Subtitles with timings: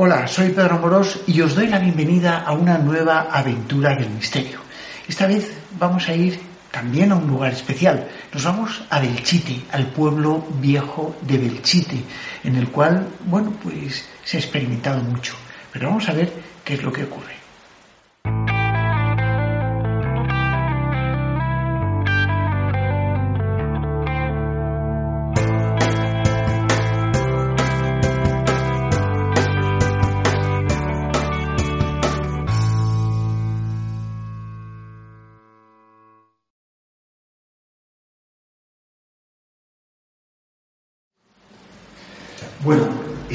[0.00, 4.60] Hola, soy Pedro Morós y os doy la bienvenida a una nueva aventura del misterio.
[5.08, 6.38] Esta vez vamos a ir
[6.70, 8.06] también a un lugar especial.
[8.32, 12.00] Nos vamos a Belchite, al pueblo viejo de Belchite,
[12.44, 15.34] en el cual, bueno, pues se ha experimentado mucho.
[15.72, 16.32] Pero vamos a ver
[16.64, 17.47] qué es lo que ocurre.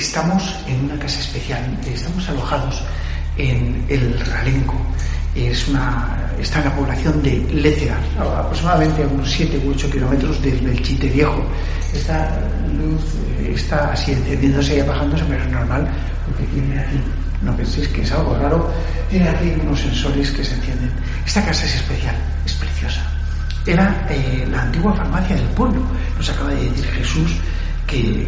[0.04, 2.84] Estamos en una casa especial, estamos alojados
[3.38, 4.76] en el Ralenco.
[5.34, 10.42] Es una, está en la población de Lécera, aproximadamente a unos 7 u 8 kilómetros
[10.42, 11.42] del Belchite Viejo.
[11.94, 12.38] Esta
[12.78, 13.02] luz
[13.44, 15.88] está así encendiéndose y apagándose, pero es normal
[16.28, 17.00] porque tiene aquí,
[17.42, 18.70] no penséis que es algo raro,
[19.10, 20.92] tiene aquí unos sensores que se encienden.
[21.26, 23.02] Esta casa es especial, es preciosa.
[23.66, 25.82] Era eh, la antigua farmacia del pueblo,
[26.18, 27.38] nos acaba de decir Jesús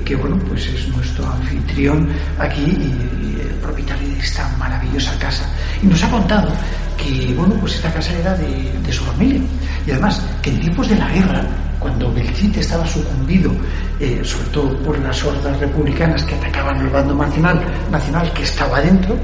[0.05, 5.49] que, bueno, pues es nuestro anfitrión aquí y, el propietario de esta maravillosa casa.
[5.81, 6.49] Y nos ha contado
[6.97, 9.41] que, bueno, pues esta casa era de, su familia.
[9.85, 11.45] Y además, que en tiempos de la guerra,
[11.85, 13.51] cuando Belchite estaba sucumbido,
[13.99, 18.81] eh, sobre todo por las hordas republicanas que atacaban el bando nacional, nacional que estaba
[18.81, 19.15] dentro,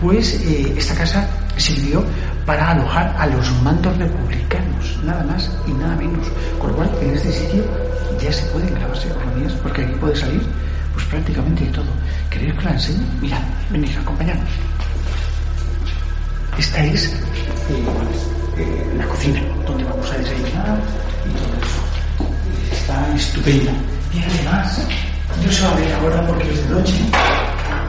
[0.00, 2.04] pues eh, esta casa sirvió
[2.46, 6.24] para alojar a los mandos republicanos, nada más y nada menos.
[6.60, 7.64] Con lo cual, en este sitio
[8.22, 10.42] ya se pueden grabar psicofonías, porque aquí puede salir
[10.92, 11.90] pues prácticamente de todo.
[12.30, 13.04] ¿Queréis que la enseñe?
[13.20, 14.50] Mirad, venid, acompañadnos.
[16.56, 17.12] Esta es
[18.56, 20.78] eh, la cocina, donde vamos a desayunar
[21.26, 21.93] y todo eso.
[22.84, 23.72] Está estupenda.
[24.12, 24.86] Y además,
[25.42, 26.94] no se va a ver ahora porque es de noche,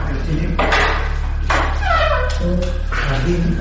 [0.06, 0.56] pero tiene
[2.40, 3.60] un jardín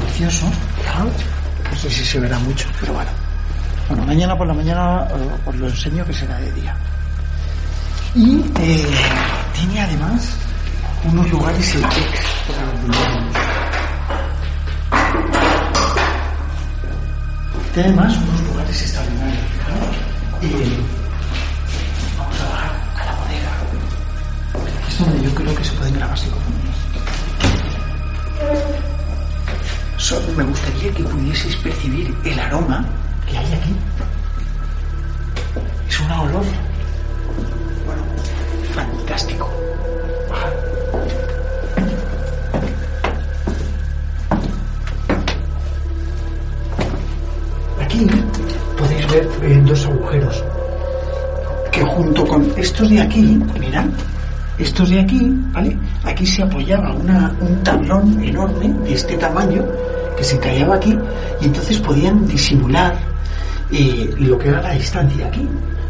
[0.00, 0.50] precioso.
[1.70, 3.10] No sé si se verá mucho, pero bueno.
[3.88, 6.74] Bueno, mañana por la mañana eh, os lo enseño que será de día.
[8.16, 8.86] Y eh,
[9.54, 10.30] tiene además
[11.04, 11.94] unos lugares los
[17.72, 19.45] Tiene además unos lugares extraordinarios.
[20.42, 20.78] Eh,
[22.18, 23.52] vamos a bajar a la bodega.
[24.88, 26.76] Es donde yo creo que se pueden grabar psicofonías.
[30.36, 32.84] me gustaría que pudieseis percibir el aroma
[33.28, 33.74] ¿Qué hay aquí?
[35.88, 36.44] Es un olor.
[37.86, 38.02] Bueno,
[38.74, 39.50] fantástico.
[47.80, 48.25] Aquí
[49.08, 50.44] ver eh, dos agujeros
[51.70, 53.84] que junto con estos de aquí, mirad,
[54.58, 55.76] estos de aquí, ¿vale?
[56.04, 59.62] Aquí se apoyaba una, un tablón enorme de este tamaño
[60.16, 60.98] que se encallaba aquí
[61.40, 62.96] y entonces podían disimular
[63.70, 65.46] y lo que era la distancia aquí,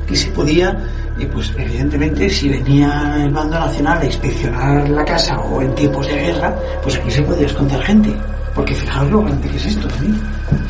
[0.07, 0.77] que se podía,
[1.19, 6.07] y pues evidentemente si venía el bando nacional a inspeccionar la casa o en tiempos
[6.09, 8.15] de guerra, pues aquí se podía esconder gente,
[8.55, 10.15] porque fijaos lo grande que es esto también.
[10.15, 10.66] Esto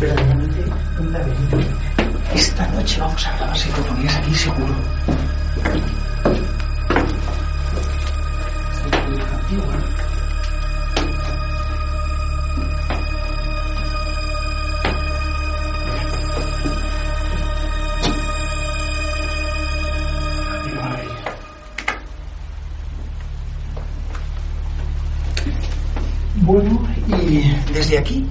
[0.00, 0.64] verdaderamente
[0.98, 1.58] un laberinto.
[2.34, 4.74] Esta noche vamos a grabar psicofonías aquí seguro.
[26.42, 28.26] Bueno, y desde aquí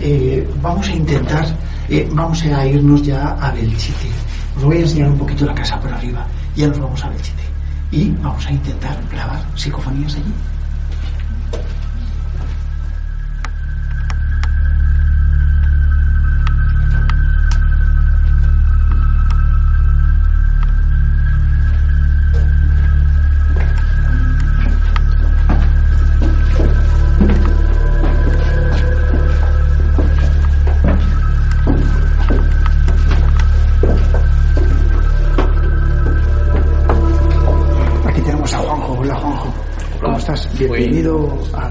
[0.00, 1.46] eh, vamos a intentar,
[1.88, 4.08] eh, vamos a irnos ya a Belchite.
[4.56, 6.26] Os voy a enseñar un poquito la casa por arriba.
[6.56, 7.42] Ya nos vamos a Belchite.
[7.90, 10.32] Y vamos a intentar grabar psicofonías allí.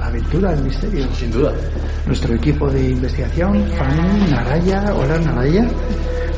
[0.07, 1.07] Aventura del misterio.
[1.13, 1.54] Sin duda.
[2.06, 4.94] Nuestro equipo de investigación, Fanny, Naraya.
[4.94, 5.68] Hola, Naraya.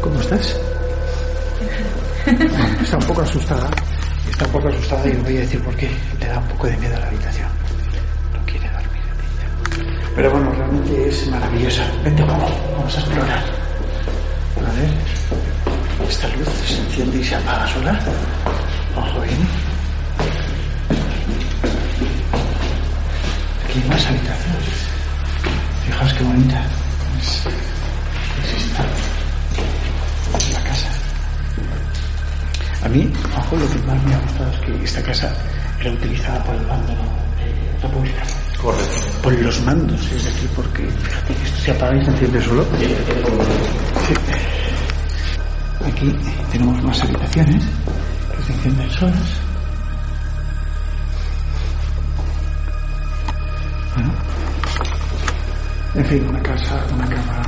[0.01, 0.60] ¿Cómo estás?
[2.83, 3.69] está un poco asustada.
[4.30, 5.89] Está un poco asustada y os voy a decir por qué.
[6.19, 7.50] Le da un poco de miedo a la habitación.
[8.33, 10.12] No quiere dormir en ella.
[10.16, 11.83] Pero bueno, realmente es maravillosa.
[12.04, 12.51] Vente, vamos.
[12.77, 13.44] Vamos a explorar.
[14.57, 16.10] A ver.
[16.10, 18.00] esta luz se enciende y se apaga sola.
[18.95, 19.69] Ojo bien.
[23.69, 24.66] Aquí hay más habitaciones.
[25.86, 26.66] Fijaos qué bonita
[27.19, 27.45] es,
[28.44, 28.83] es esta
[30.54, 30.88] la casa.
[32.83, 35.36] A mí, ojo, lo que más me ha gustado es que esta casa
[35.80, 36.94] era utilizada por el bando
[37.83, 38.31] republicano.
[38.60, 39.07] Correcto.
[39.21, 42.66] Por los mandos, es decir, porque fíjate que esto se apaga y se enciende solo.
[42.74, 44.13] Sí.
[45.86, 46.16] Aquí
[46.51, 47.63] tenemos más habitaciones
[48.36, 49.49] que se encienden solas.
[55.96, 57.42] En fin, una casa, una cama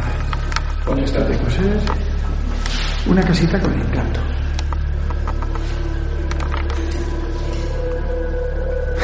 [0.84, 1.80] con estas de coser.
[3.06, 4.20] Una casita con encanto.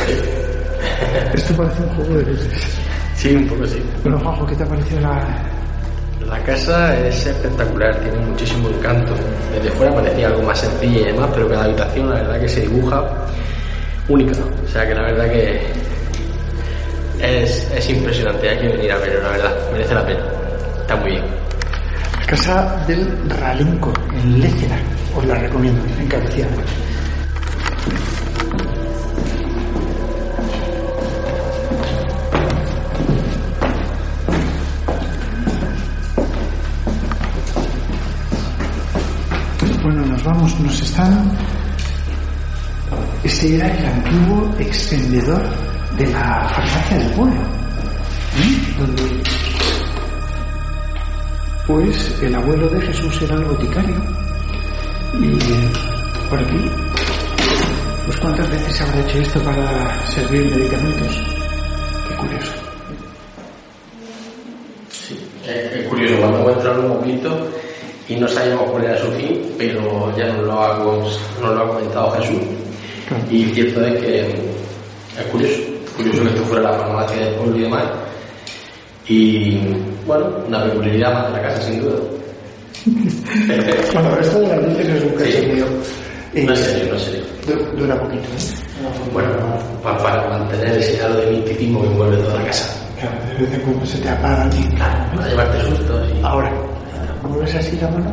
[1.33, 2.77] Esto parece un juego de luces.
[3.15, 3.79] Sí, un poco sí.
[4.01, 5.23] Bueno, Juanjo, ¿qué te ha parecido la,
[6.27, 9.13] La casa es espectacular, tiene muchísimo encanto.
[9.53, 12.61] Desde fuera parecía algo más sencilla y demás, pero cada habitación la verdad que se
[12.61, 13.03] dibuja
[14.07, 14.31] única.
[14.65, 15.86] O sea que la verdad que
[17.19, 20.23] es, es impresionante, hay que venir a verlo, la verdad, merece la pena.
[20.81, 21.23] Está muy bien.
[22.19, 24.77] la casa del Ralenco, en Lécera?
[25.15, 26.47] Os la recomiendo, encarecida.
[39.83, 41.31] Bueno, nos vamos, nos están...
[43.23, 45.66] Este era el antiguo expendedor
[45.97, 48.75] de la farmacia del pueblo, ¿eh?
[48.77, 49.23] donde
[51.67, 53.95] pues el abuelo de Jesús era el boticario.
[55.19, 56.71] Y por aquí,
[58.05, 61.23] pues cuántas veces se habrá hecho esto para servir medicamentos.
[62.07, 62.51] Qué curioso.
[64.89, 67.47] Sí, es, curioso, cuando hemos entrado un poquito
[68.07, 71.67] y no sabíamos cuál era su fin, pero ya nos lo ha, nos lo ha
[71.67, 72.41] comentado Jesús.
[73.29, 75.61] Y cierto es que es curioso,
[75.97, 77.83] curioso que esto fuera la farmacia del pueblo y demás.
[79.09, 79.57] Y
[80.05, 81.95] bueno, una peculiaridad más de la casa sin duda.
[83.93, 85.65] Bueno, esto de las luces es un cachondeo.
[86.33, 87.23] Eh, No es serio, no es serio.
[87.47, 89.09] du- Dura poquito, ¿eh?
[89.11, 89.29] Bueno,
[89.83, 92.73] pa- para, mantener ese halo de misticismo que envuelve toda la casa.
[92.99, 96.51] Claro, de vez en cuando se te apagan y Claro, para llevarte sustos y, Ahora,
[97.23, 98.11] mueves así la mano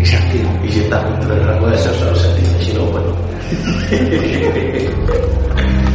[0.00, 0.50] y se activa.
[0.64, 3.16] y si estás dentro del rango de solo se entiende, si no, bueno.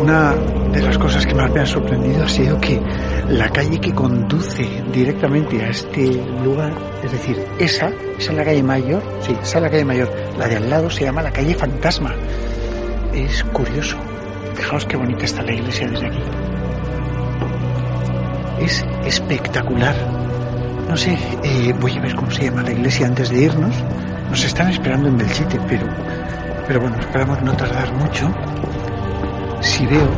[0.00, 0.34] Una
[0.72, 2.80] de las cosas que más me ha sorprendido ha sido que
[3.28, 7.88] la calle que conduce directamente a este lugar, es decir, esa,
[8.18, 11.04] esa es la calle mayor, sí, es la calle mayor, la de al lado se
[11.04, 12.14] llama la calle Fantasma.
[13.14, 13.96] Es curioso.
[14.54, 16.20] Fijaos qué bonita está la iglesia desde aquí.
[18.60, 19.94] Es espectacular.
[20.88, 23.74] No sé, eh, voy a ver cómo se llama la iglesia antes de irnos.
[24.30, 25.86] Nos están esperando en Belchite, pero,
[26.66, 28.30] pero bueno, esperamos no tardar mucho
[29.64, 30.08] si veo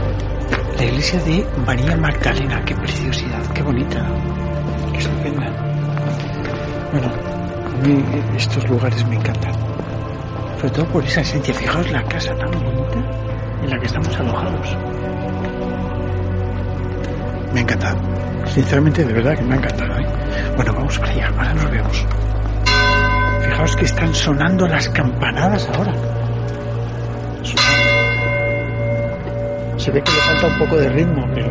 [0.77, 4.05] la iglesia de María Magdalena, qué preciosidad, qué bonita,
[4.93, 5.47] qué estupenda.
[6.93, 8.05] Bueno, a mí
[8.37, 9.53] estos lugares me encantan,
[10.57, 11.55] sobre todo por esa esencia.
[11.55, 12.99] Fijaos la casa tan bonita
[13.63, 14.77] en la que estamos alojados.
[17.53, 17.97] Me ha encantado,
[18.53, 19.99] sinceramente, de verdad que me ha encantado.
[19.99, 20.07] ¿eh?
[20.57, 22.07] Bueno, vamos para allá, ahora nos vemos.
[23.43, 25.93] Fijaos que están sonando las campanadas ahora.
[29.77, 31.51] Se ve que le falta un poco de ritmo, pero.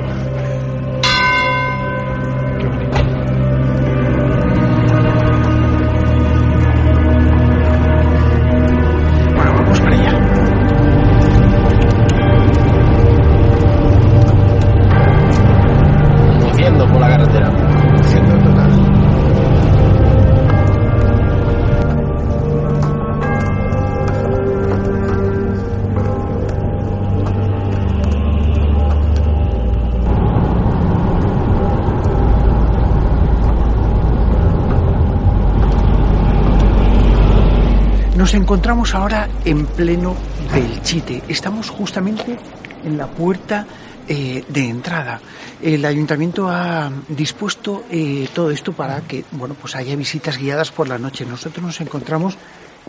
[38.26, 40.16] Nos encontramos ahora en pleno
[40.52, 41.22] Belchite.
[41.28, 42.36] Estamos justamente
[42.84, 43.68] en la puerta
[44.08, 45.22] eh, de entrada.
[45.62, 50.88] El ayuntamiento ha dispuesto eh, todo esto para que, bueno, pues haya visitas guiadas por
[50.88, 51.24] la noche.
[51.24, 52.36] Nosotros nos encontramos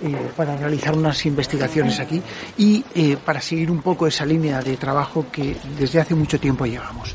[0.01, 2.23] eh, para realizar unas investigaciones aquí
[2.57, 2.83] y
[3.23, 7.15] para seguir un poco esa línea de trabajo que desde hace mucho tiempo llevamos.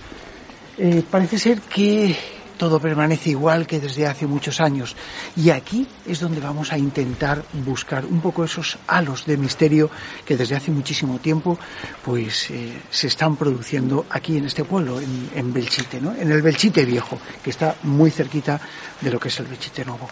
[1.09, 2.15] Parece ser que
[2.61, 4.95] todo permanece igual que desde hace muchos años.
[5.35, 9.89] Y aquí es donde vamos a intentar buscar un poco esos halos de misterio
[10.23, 11.57] que desde hace muchísimo tiempo
[12.05, 16.13] pues eh, se están produciendo aquí en este pueblo, en, Belchite, ¿no?
[16.13, 18.61] en el Belchite viejo, que está muy cerquita
[19.01, 20.07] de lo que es el Belchite nuevo.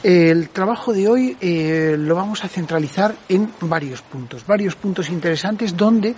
[0.00, 5.76] El trabajo de hoy eh, lo vamos a centralizar en varios puntos, varios puntos interesantes
[5.76, 6.14] donde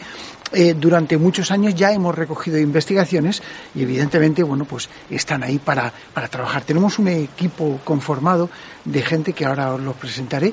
[0.52, 3.42] eh, durante muchos años ya hemos recogido investigaciones
[3.74, 6.62] y evidentemente, bueno, pues están ahí para, para trabajar.
[6.62, 8.50] Tenemos un equipo conformado
[8.84, 10.52] de gente que ahora os lo presentaré,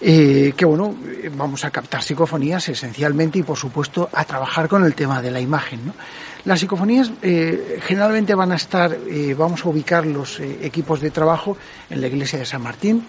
[0.00, 0.94] eh, que bueno,
[1.36, 5.40] vamos a captar psicofonías esencialmente y por supuesto a trabajar con el tema de la
[5.40, 5.92] imagen.
[6.44, 8.96] Las psicofonías eh, generalmente van a estar,
[9.36, 11.56] vamos a ubicar los equipos de trabajo
[11.88, 13.06] en la iglesia de San Martín,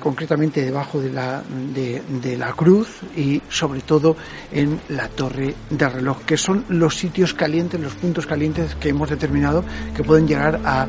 [0.00, 4.16] concretamente debajo de la, de, la cruz y sobre todo
[4.52, 9.10] en la torre de reloj, que son los sitios calientes, los puntos calientes que hemos
[9.10, 10.86] determinado que pueden llegar a,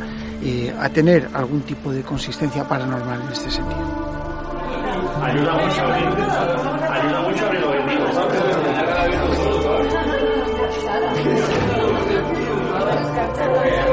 [0.80, 4.08] a tener algún tipo de consistencia paranormal en este sentido.
[5.24, 5.82] Ayuda mucho
[6.88, 7.48] ayuda mucho a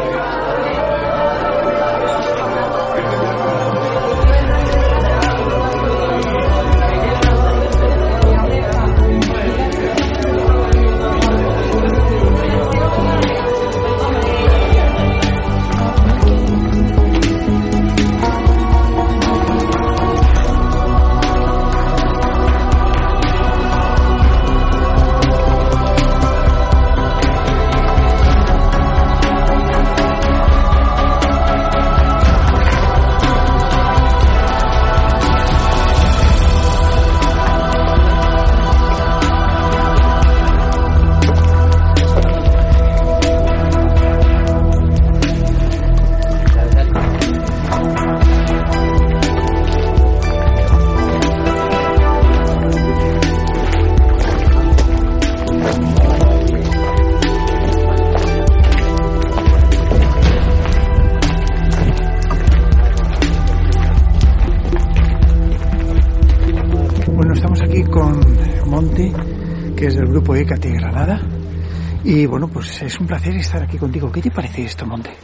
[72.64, 74.10] pues es un placer estar aquí contigo.
[74.10, 75.14] ¿Qué te parece esto, Monte?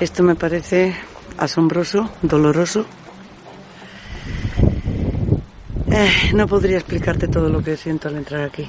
[0.00, 0.96] Esto me parece
[1.38, 2.84] asombroso, doloroso.
[5.92, 8.68] Eh, no podría explicarte todo lo que siento al entrar aquí.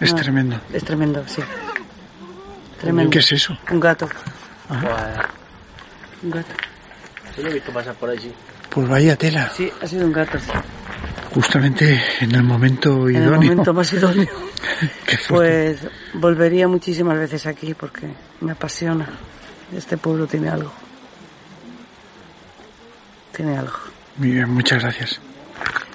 [0.00, 0.60] Es tremendo.
[0.72, 1.42] Es tremendo, sí.
[2.80, 3.10] Tremendo.
[3.10, 3.56] ¿Qué es eso?
[3.70, 4.08] Un gato.
[6.24, 6.52] Un gato.
[7.36, 8.32] Yo lo he visto pasar por allí.
[8.68, 9.48] Pues vaya tela.
[9.50, 10.38] Sí, ha sido un gato.
[11.34, 13.34] Justamente en el momento idóneo.
[13.34, 14.28] En el momento más idóneo.
[15.28, 15.78] pues
[16.14, 18.06] volvería muchísimas veces aquí porque
[18.40, 19.08] me apasiona.
[19.74, 20.72] Este pueblo tiene algo.
[23.34, 23.78] Tiene algo.
[24.16, 25.20] Muy bien, muchas gracias.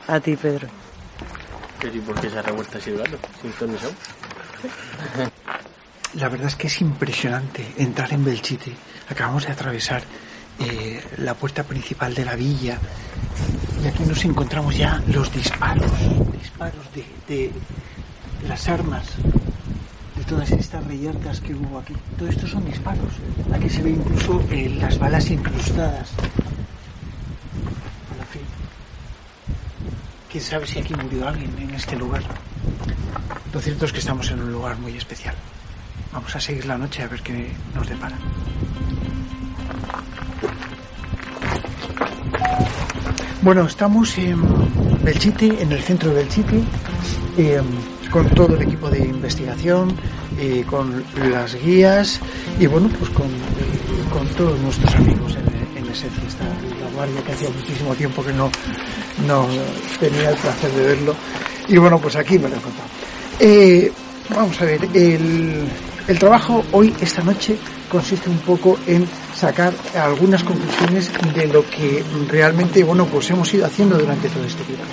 [0.08, 0.67] A ti, Pedro.
[1.94, 2.79] ¿Y por qué se ha revuelto
[6.15, 8.74] La verdad es que es impresionante entrar en Belchite.
[9.10, 10.01] Acabamos de atravesar
[10.60, 12.80] eh, la puerta principal de la villa
[13.84, 15.92] y aquí nos encontramos ya los disparos,
[16.40, 16.86] disparos
[17.28, 17.52] de,
[18.48, 19.06] las armas,
[20.16, 21.94] de todas estas reyertas que hubo aquí.
[22.18, 23.14] Todo esto son disparos.
[23.54, 26.10] Aquí se ve incluso eh, las balas incrustadas.
[28.10, 28.42] Bueno, fin.
[30.32, 32.24] ¿Quién sabe si aquí murió alguien en este lugar?
[33.54, 35.36] Lo cierto es que estamos en un lugar muy especial.
[36.12, 38.18] Vamos a seguir la noche a ver qué nos depara.
[43.48, 44.41] Bueno, estamos en
[45.06, 46.62] Belchite, en el centro de Belchite,
[47.38, 47.62] eh,
[48.12, 49.96] con todo el equipo de investigación,
[50.38, 51.01] eh, con
[51.32, 52.20] las guías
[52.60, 56.24] y bueno, pues con, eh, todos nuestros amigos en, en esencia.
[56.27, 58.51] Está la guardia que hacía muchísimo tiempo que no,
[59.25, 59.48] no
[59.98, 61.15] tenía el placer de verlo.
[61.70, 63.89] Y bueno, pues aquí me lo he encontrado.
[64.36, 65.67] vamos a ver, el,
[66.08, 67.58] el trabajo hoy, esta noche,
[67.89, 73.67] consiste un poco en sacar algunas conclusiones de lo que realmente, bueno, pues hemos ido
[73.67, 74.86] haciendo durante todo este tiempo.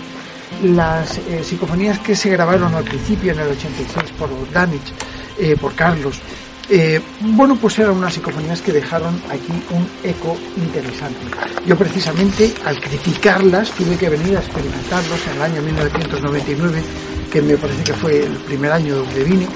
[0.62, 4.92] Las eh, psicofonías que se grabaron al principio, en el 86, por Danich,
[5.38, 6.20] eh, por Carlos,
[6.68, 11.20] eh, bueno, pues eran unas psicofonías que dejaron aquí un eco interesante.
[11.66, 16.82] Yo precisamente al criticarlas tuve que venir a experimentarlos en el año 1999,
[17.30, 19.46] que me parece que fue el primer año donde vine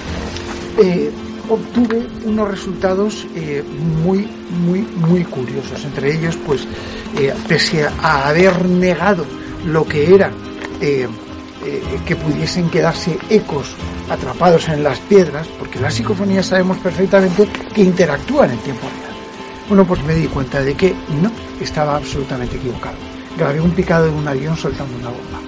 [1.48, 3.64] obtuve unos resultados eh,
[4.04, 4.28] muy,
[4.64, 5.84] muy, muy curiosos.
[5.84, 6.66] Entre ellos, pues,
[7.16, 9.24] eh, pese a haber negado
[9.66, 10.30] lo que era
[10.80, 11.08] eh,
[12.06, 13.74] que pudiesen quedarse ecos
[14.08, 19.14] atrapados en las piedras, porque las psicofonías sabemos perfectamente que interactúan en tiempo real.
[19.68, 22.96] Bueno, pues me di cuenta de que no, estaba absolutamente equivocado.
[23.36, 25.40] Grabé un picado de un avión soltando una bomba.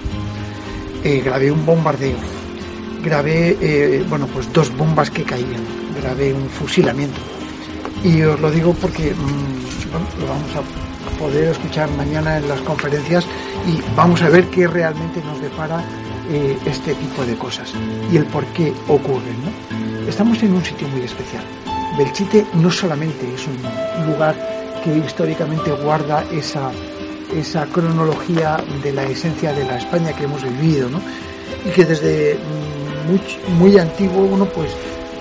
[1.23, 2.17] Grabé un bombardeo.
[3.03, 5.81] Grabé, bueno, pues dos bombas que caían.
[6.01, 7.19] Grabé un fusilamiento.
[8.03, 13.25] Y os lo digo porque mm, lo vamos a poder escuchar mañana en las conferencias
[13.67, 15.83] y vamos a ver qué realmente nos depara
[16.29, 17.73] eh, este tipo de cosas
[18.11, 19.35] y el por qué ocurren.
[19.43, 20.07] ¿no?
[20.07, 21.43] Estamos en un sitio muy especial.
[21.97, 24.35] Belchite no solamente es un lugar
[24.83, 26.71] que históricamente guarda esa,
[27.35, 31.01] esa cronología de la esencia de la España que hemos vivido, ¿no?
[31.65, 33.21] y que desde mm, muy,
[33.57, 34.71] muy antiguo uno pues,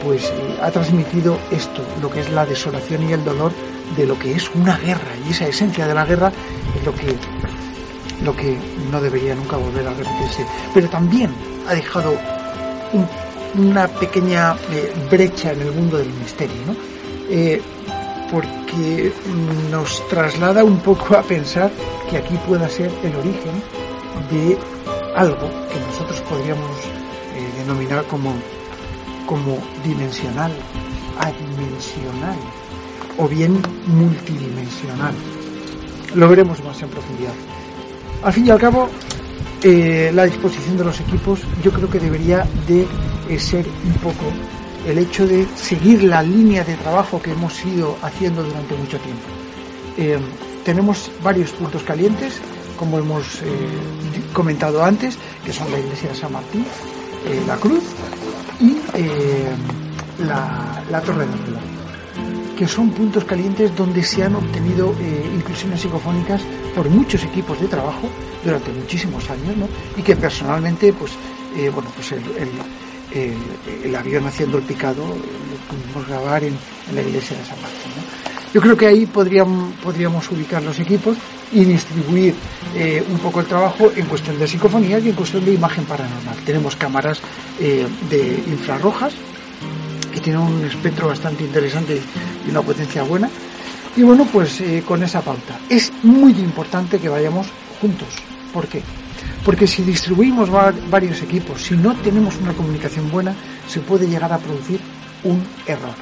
[0.03, 3.53] pues eh, ha transmitido esto, lo que es la desolación y el dolor
[3.97, 6.33] de lo que es una guerra, y esa esencia de la guerra
[6.77, 7.17] es lo que
[8.25, 8.59] lo que
[8.91, 10.45] no debería nunca volver a repetirse.
[10.75, 11.31] Pero también
[11.67, 12.15] ha dejado
[13.55, 16.77] una pequeña eh, brecha en el mundo del misterio, ¿no?
[17.31, 17.63] Eh,
[18.31, 19.11] porque
[19.71, 21.71] nos traslada un poco a pensar
[22.11, 23.63] que aquí pueda ser el origen
[24.31, 24.59] de
[25.17, 26.71] algo que nosotros podríamos
[27.61, 28.35] denominar como,
[29.31, 30.51] como dimensional,
[31.21, 32.37] adimensional
[33.17, 35.15] o bien multidimensional.
[36.17, 37.33] Lo veremos más en profundidad.
[38.25, 38.89] Al fin y al cabo,
[39.63, 42.89] eh, la disposición de los equipos yo creo que debería de
[43.29, 44.27] eh, ser un poco
[44.85, 49.23] el hecho de seguir la línea de trabajo que hemos ido haciendo durante mucho tiempo.
[49.97, 50.19] Eh,
[50.65, 52.41] tenemos varios puntos calientes,
[52.77, 53.43] como hemos
[54.33, 56.65] comentado antes, que son la iglesia de San Martín,
[57.47, 57.85] la Cruz
[58.61, 58.77] y
[60.23, 61.61] la, la Torre de Arriba
[62.61, 66.43] que son puntos calientes donde se han obtenido eh, inclusiones psicofónicas
[66.77, 68.07] por muchos equipos de trabajo
[68.45, 69.67] durante muchísimos años, ¿no?
[69.97, 71.13] Y que personalmente, pues,
[71.57, 76.55] eh, bueno, pues el, avión haciendo el picado lo pudimos grabar en,
[76.95, 77.93] la iglesia de San Martín,
[78.53, 81.17] Yo creo que ahí podríamos, ubicar los equipos
[81.53, 82.35] y distribuir
[82.75, 86.37] eh, un poco el trabajo en cuestión de psicofonía y en cuestión de imagen paranormal.
[86.45, 87.21] Tenemos cámaras
[87.59, 89.15] de infrarrojas
[90.13, 92.01] que tienen un espectro bastante interesante
[92.47, 93.31] y una potencia buena.
[93.97, 95.59] Y bueno, pues eh, con esa pauta.
[95.69, 97.49] Es muy importante que vayamos
[97.81, 98.09] juntos.
[98.53, 98.83] ¿Por qué?
[99.45, 100.49] Porque si distribuimos
[100.91, 103.35] varios equipos, si no tenemos una comunicación buena,
[103.67, 104.81] se puede llegar a producir
[105.25, 105.95] un error.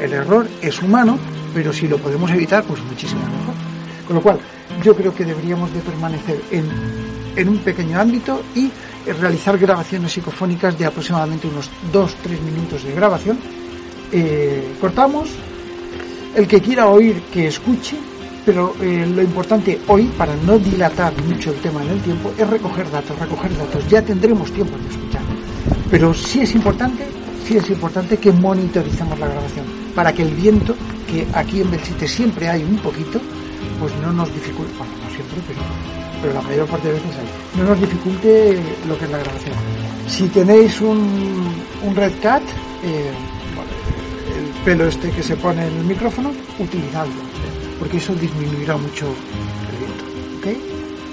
[0.00, 1.18] El error es humano,
[1.54, 3.54] pero si lo podemos evitar, pues muchísimo mejor.
[4.06, 4.38] Con lo cual,
[4.82, 6.68] yo creo que deberíamos de permanecer en,
[7.36, 8.70] en un pequeño ámbito y
[9.10, 13.38] realizar grabaciones psicofónicas de aproximadamente unos 2-3 minutos de grabación.
[14.12, 15.28] Eh, cortamos,
[16.34, 17.96] el que quiera oír que escuche,
[18.44, 22.48] pero eh, lo importante hoy, para no dilatar mucho el tema en el tiempo, es
[22.48, 23.88] recoger datos, recoger datos.
[23.88, 25.22] Ya tendremos tiempo de escuchar.
[25.90, 27.04] Pero sí es importante,
[27.46, 30.74] sí es importante que monitoricemos la grabación, para que el viento,
[31.06, 33.20] que aquí en Belchite siempre hay un poquito,
[33.78, 35.60] pues no nos dificulte, bueno, no siempre, pero,
[36.20, 39.54] pero la mayor parte de veces hay, no nos dificulte lo que es la grabación.
[40.08, 42.42] Si tenéis un, un Red Cat,
[42.84, 43.12] eh,
[44.64, 47.22] pelo este que se pone en el micrófono, utilizadlo,
[47.78, 49.06] porque eso disminuirá mucho
[49.70, 50.04] el viento.
[50.38, 50.46] ¿Ok?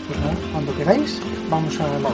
[0.08, 2.10] Pues nada, cuando queráis, vamos a la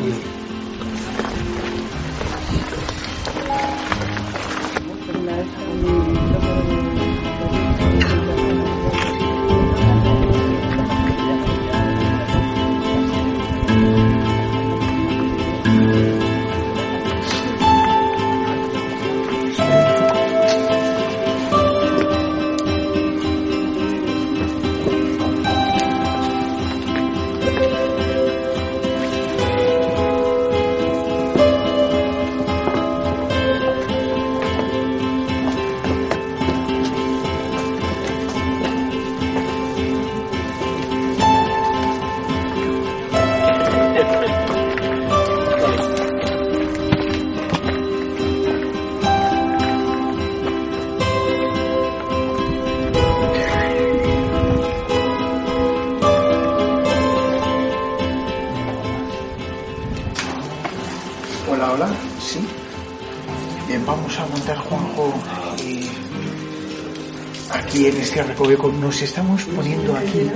[68.45, 70.29] nos estamos poniendo aquí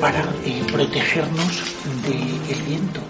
[0.00, 1.62] para eh, protegernos
[2.02, 3.00] del viento,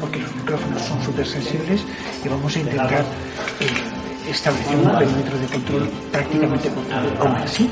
[0.00, 1.80] porque los micrófonos son súper sensibles
[2.24, 3.04] y vamos a intentar
[3.60, 7.26] eh, establecer un perímetro de control prácticamente por todo.
[7.26, 7.68] Aún así,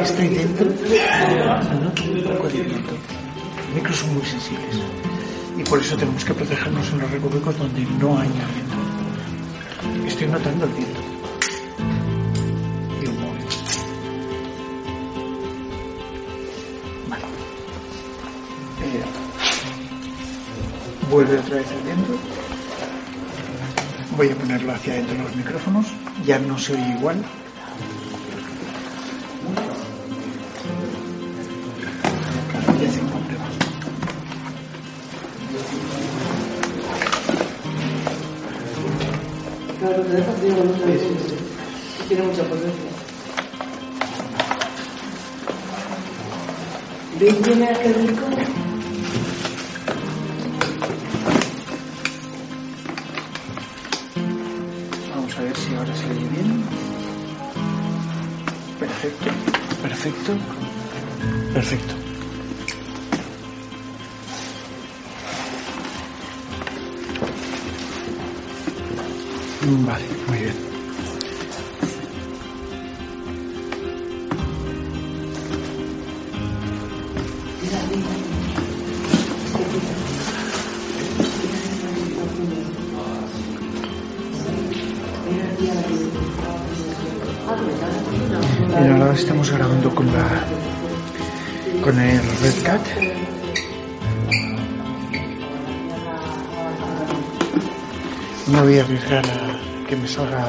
[0.00, 2.92] estoy dentro, noto un poco de viento.
[2.92, 4.76] Los micros son muy sensibles
[5.58, 10.08] y por eso tenemos que protegernos en los recovecos donde no haya viento.
[10.08, 11.05] Estoy notando el viento.
[21.16, 22.12] Vuelve otra vez el viento.
[24.18, 25.86] Voy a ponerlo hacia adentro de los micrófonos.
[26.26, 27.24] Ya no se oye igual.
[32.52, 33.46] Claro, ya un problema.
[39.80, 40.56] Claro, te dejas de no
[42.08, 42.90] Tiene mucha potencia.
[47.18, 48.25] ¿Veis bien aquel rico?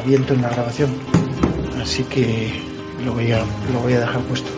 [0.08, 0.90] Viento en la grabación,
[1.82, 2.62] así que
[3.04, 3.40] lo voy a,
[3.74, 4.50] lo voy a dejar puesto.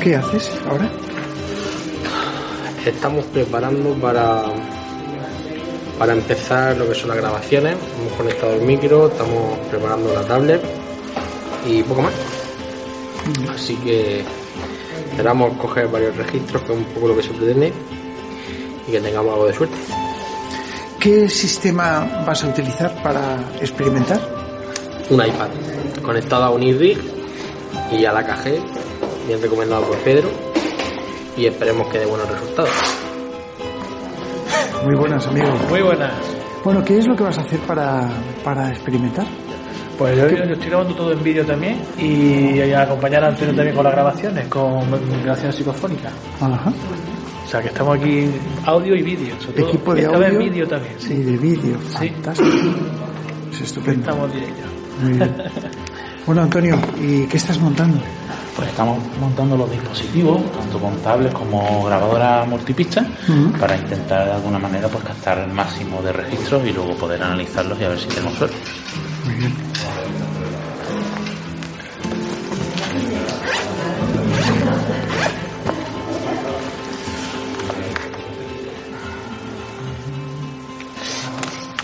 [0.00, 1.07] ¿qué haces ahora?
[2.84, 4.44] Estamos preparando para,
[5.98, 7.76] para empezar lo que son las grabaciones.
[8.00, 10.62] Hemos conectado el micro, estamos preparando la tablet
[11.66, 12.14] y poco más.
[13.54, 14.24] Así que
[15.10, 17.72] esperamos coger varios registros, que es un poco lo que se pretende,
[18.86, 19.76] y que tengamos algo de suerte.
[20.98, 24.20] ¿Qué sistema vas a utilizar para experimentar?
[25.10, 25.48] Un iPad
[26.02, 26.98] conectado a un iRig
[27.92, 28.60] y a la KG,
[29.26, 30.28] bien recomendado por Pedro,
[31.38, 32.70] y esperemos que dé buenos resultados.
[34.84, 35.46] Muy buenas, amigo.
[35.68, 36.12] Muy buenas.
[36.64, 38.08] Bueno, ¿qué es lo que vas a hacer para,
[38.44, 39.26] para experimentar?
[39.96, 43.84] Pues yo, yo estoy grabando todo en vídeo también y acompañar a Antonio también con
[43.84, 44.90] las grabaciones, con
[45.22, 46.12] grabaciones psicofónicas.
[46.40, 46.72] Ajá.
[47.44, 48.28] O sea que estamos aquí
[48.66, 49.34] audio y vídeo.
[49.56, 51.14] Equipo de audio vídeo también, y sí.
[51.14, 51.78] de vídeo.
[51.98, 52.08] Sí.
[52.10, 52.50] Fantástico.
[53.50, 54.00] Es estupendo.
[54.00, 55.02] Estamos ello.
[55.02, 55.36] Muy bien.
[56.26, 58.02] Bueno, Antonio, ¿y qué estás montando?
[58.58, 63.06] Pues estamos montando los dispositivos, tanto con tablets como grabadora multipista,
[63.60, 67.80] para intentar de alguna manera pues captar el máximo de registros y luego poder analizarlos
[67.80, 68.56] y a ver si tenemos suerte.
[69.26, 69.54] Muy bien.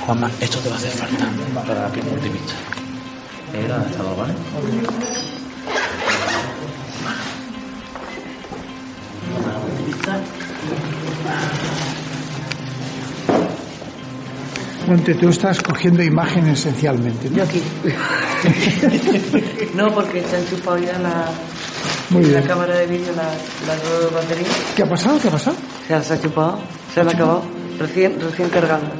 [0.05, 1.29] Juanma, esto te va a hacer falta
[1.65, 2.55] para la piel multipista.
[3.53, 3.77] Era
[4.19, 4.35] ¿vale?
[14.87, 17.39] Monte, tú estás cogiendo imágenes esencialmente, ¿no?
[17.39, 17.63] Yo aquí.
[19.75, 21.31] no, porque se han chupado ya la,
[22.11, 23.35] Muy la cámara de vídeo, las,
[23.67, 24.49] las dos baterías.
[24.77, 25.19] ¿Qué ha pasado?
[25.21, 25.57] ¿Qué ha pasado?
[25.87, 26.59] Se las ha chupado,
[26.93, 27.43] se han acabado,
[27.79, 28.91] recién, recién cargadas.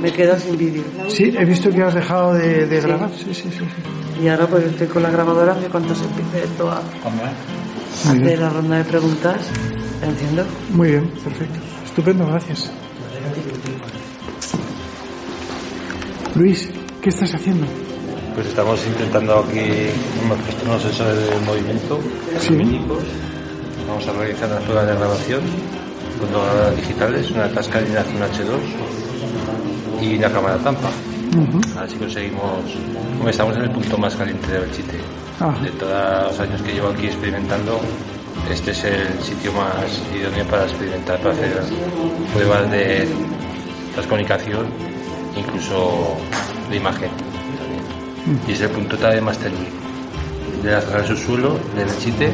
[0.00, 0.84] Me quedo sin vídeo.
[1.08, 3.10] Sí, he visto que has dejado de, de grabar.
[3.10, 3.50] Sí, sí, sí.
[3.58, 4.22] sí.
[4.22, 7.63] Y ahora pues estoy con la grabadora que cuando se empiece esto a Muy hacer
[8.12, 8.40] bien.
[8.40, 9.36] la ronda de preguntas,
[10.00, 10.44] la enciendo.
[10.70, 11.60] Muy bien, perfecto.
[11.84, 12.70] Estupendo, gracias.
[16.34, 16.68] Luis,
[17.00, 17.66] ¿qué estás haciendo?
[18.34, 22.00] Pues estamos intentando aquí, hemos puesto unos sensores de movimiento
[22.40, 22.58] Sí.
[23.86, 25.40] Vamos a realizar las pruebas de grabación
[26.18, 30.88] con dos grabadoras digitales, una Tascam Azul H2 y una cámara tampa.
[31.36, 31.60] Ujú.
[31.78, 32.76] Así conseguimos,
[33.18, 34.98] como estamos en el punto más caliente de Belchite.
[35.40, 35.60] Ajá.
[35.62, 37.80] De todos los años que llevo aquí experimentando,
[38.50, 41.62] este es el sitio más idóneo para experimentar, para hacer
[42.32, 43.08] pruebas de
[43.94, 44.66] transcomunicación,
[45.36, 46.16] incluso
[46.70, 47.10] de imagen.
[47.10, 48.40] también.
[48.48, 49.70] Y es el punto también más técnico.
[50.62, 52.32] De la zona del subsuelo, de Belchite,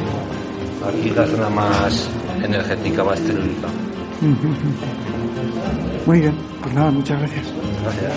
[0.87, 2.07] aquí la zona más
[2.43, 3.67] energética, más telúrica.
[4.21, 4.53] Ujú.
[6.05, 7.45] Muy bien, pues nada, muchas gracias.
[7.83, 8.13] Gracias.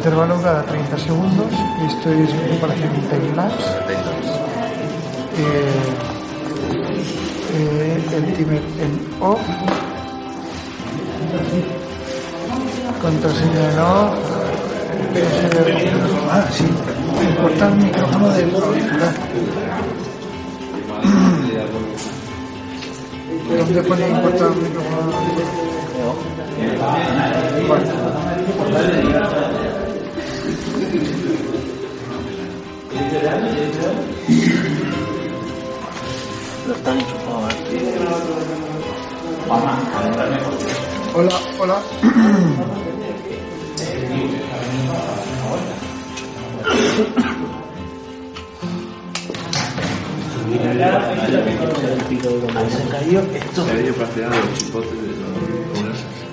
[0.00, 1.52] Intervalo cada 30 segundos.
[1.86, 3.68] Esto es comparación time lapse.
[5.36, 5.68] Eh,
[7.52, 9.42] eh, el timer en off.
[13.02, 14.14] Contraseña en off.
[16.30, 16.64] Ah, sí.
[17.28, 19.14] Importar micrófono del auricular.
[23.50, 25.60] ¿Dónde pone importar micrófono?
[41.12, 41.82] Hola, hola.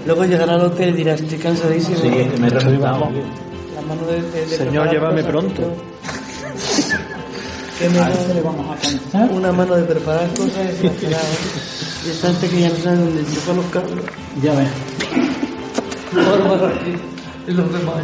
[0.06, 1.98] Luego llegará al hotel y dirá, estoy cansadísimo.
[1.98, 2.52] Sí, me he
[3.88, 5.62] mano de, de- de Señor, llévame pronto.
[7.80, 8.00] ¿Qué me
[9.34, 11.24] Una mano de preparar cosas exagerada.
[12.06, 14.06] Y esta gente que ya no sabe dónde enchufa los cables.
[14.42, 14.70] Ya ves.
[17.48, 17.96] Y los demás.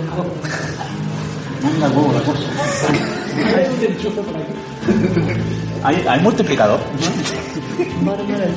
[1.63, 2.41] Anda, huevo la cosa.
[5.83, 6.79] ¿Hay, hay multiplicador?
[8.03, 8.55] Madre mía, el y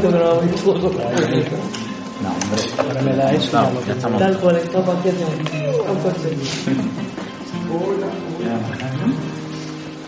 [0.00, 0.18] todo.
[2.22, 2.62] No, hombre.
[2.78, 3.62] Ahora me da eso.
[3.62, 4.18] No, ya estamos.
[4.18, 4.78] Tal cual, está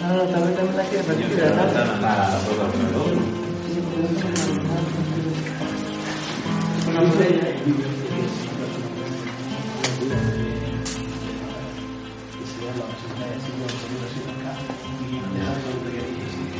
[0.04, 1.68] Ah, también también la quiere repetir, ¿verdad?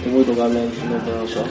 [0.03, 1.45] Tengo tu cable no puedo usar.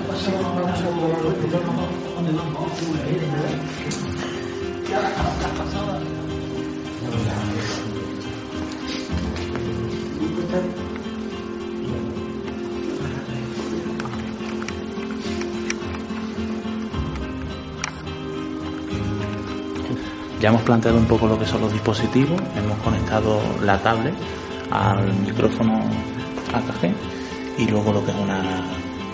[20.42, 24.16] Ya hemos planteado un poco lo que son los dispositivos, hemos conectado la tablet
[24.72, 25.80] al micrófono
[26.52, 27.21] AKG
[27.58, 28.64] y luego lo que es una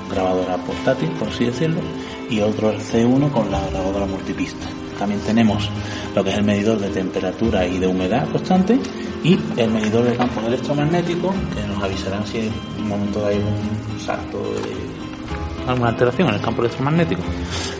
[0.09, 1.81] grabadora portátil, por así decirlo,
[2.29, 4.65] y otro el C1 con la grabadora multipista.
[4.97, 5.69] También tenemos
[6.15, 8.79] lo que es el medidor de temperatura y de humedad constante
[9.23, 13.99] y el medidor de campos electromagnéticos que nos avisarán si en un momento hay un
[13.99, 17.21] salto de alguna alteración en el campo electromagnético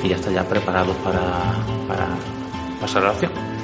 [0.03, 1.21] y ya está ya preparados para,
[1.87, 2.07] para
[2.79, 3.56] pasar la acción.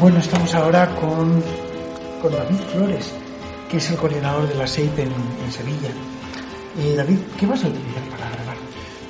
[0.00, 1.42] Bueno, estamos ahora con,
[2.22, 3.12] con David Flores,
[3.70, 5.08] que es el coordinador de la SEIP en,
[5.44, 5.88] en Sevilla.
[6.78, 8.56] Eh, David, ¿qué vas a utilizar para grabar?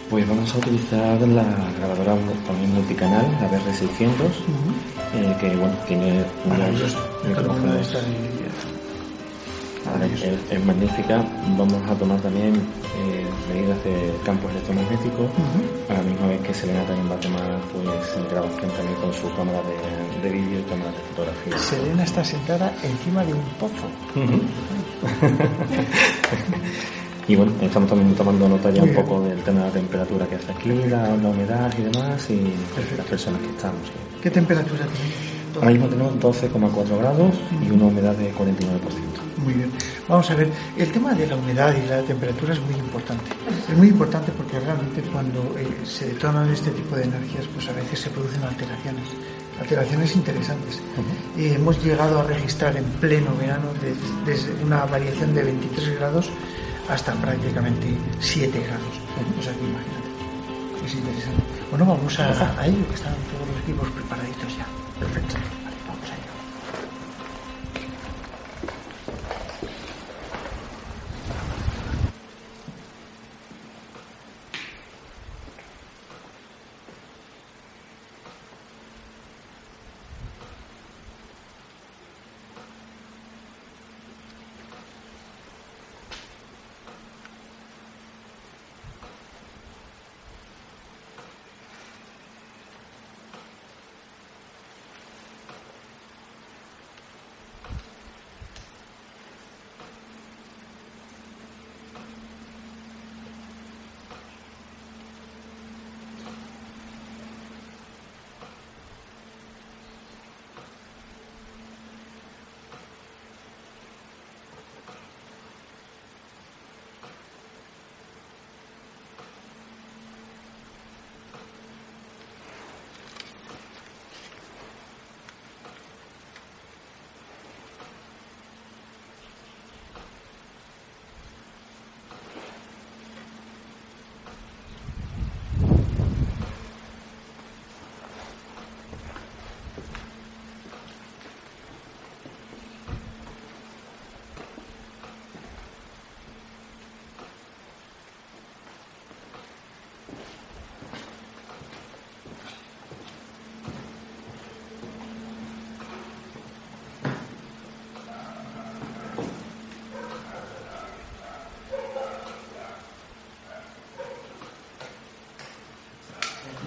[0.09, 1.45] Pues vamos a utilizar la
[1.79, 4.31] grabadora también multicanal, la BR600,
[5.15, 6.99] eh, que bueno, tiene Maravillosa.
[7.25, 7.97] unos micrófonos
[10.51, 11.25] es magnífica.
[11.59, 13.18] Vamos a tomar también eh,
[13.49, 15.27] medidas de campos electromagnéticos,
[15.89, 17.85] a la misma vez que Selena también va a tomar pues
[18.31, 21.59] grabación también con su cámara de, de vídeo y cámara de fotografía.
[21.59, 23.87] Selena está sentada encima de un pozo.
[27.29, 29.05] Y bueno, estamos también tomando nota ya Muy un bien.
[29.05, 32.55] poco del tema de la temperatura que hace aquí, la, la humedad y demás, y
[32.97, 33.83] las personas que estamos.
[34.23, 35.15] ¿Qué temperatura tenéis?
[35.55, 37.35] Ahora mismo tenemos 12,4 grados
[37.67, 39.18] y una humedad de 49%.
[39.45, 39.71] Muy bien.
[40.09, 43.25] Vamos a ver, el tema de la humedad y la temperatura es muy importante.
[43.71, 47.73] Es muy importante porque realmente cuando eh, se detonan este tipo de energías, pues a
[47.73, 49.05] veces se producen alteraciones,
[49.61, 50.81] alteraciones interesantes.
[51.37, 53.95] Eh, hemos llegado a registrar en pleno verano de-
[54.31, 56.31] desde una variación de 23 grados
[56.89, 57.87] hasta prácticamente
[58.21, 58.95] 7 grados.
[59.39, 60.09] O sea que imagínate,
[60.87, 61.43] es interesante.
[61.71, 64.67] Bueno, vamos a, a ello, que están todos los equipos preparaditos ya.
[64.99, 65.37] Perfecto.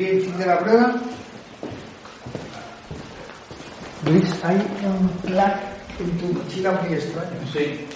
[0.02, 0.96] Bien, fin de la prueba.
[4.08, 5.62] Luis, hay un clac
[6.00, 7.46] en tu mochila muy extraño.
[7.54, 7.91] Sí.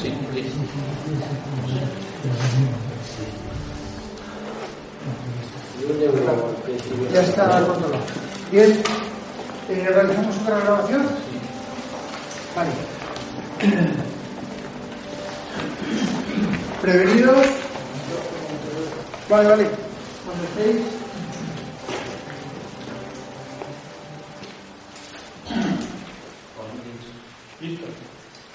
[0.00, 0.14] Sí,
[7.12, 8.04] Ya está controlado.
[8.50, 8.82] Bien,
[9.68, 11.06] eh, ¿realizamos otra grabación?
[12.56, 12.70] Vale.
[16.82, 17.46] ¿Prevenidos?
[19.28, 19.68] Vale, vale.
[20.24, 20.82] Cuando estéis.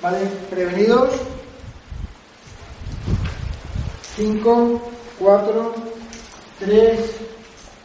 [0.02, 1.10] Vale, prevenidos.
[4.16, 5.76] 5, 4,
[6.60, 7.00] 3,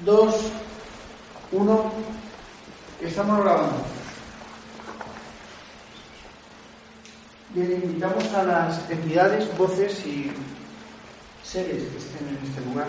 [0.01, 0.35] 2,
[1.53, 1.93] 1.
[3.01, 3.77] Estamos grabando.
[7.55, 10.33] Bien, invitamos a las entidades, voces y
[11.45, 12.88] seres que estén en este lugar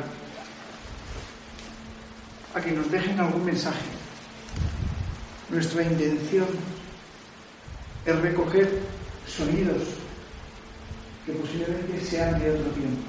[2.56, 3.86] a que nos dejen algún mensaje.
[5.56, 6.48] Nuestra intención
[8.06, 8.82] es recoger
[9.26, 9.84] sonidos
[11.26, 13.04] que posiblemente sean de otro tiempo.